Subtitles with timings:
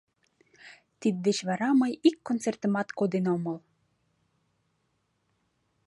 [0.99, 3.57] Тиддеч вара мый ик концертымат коден омыл.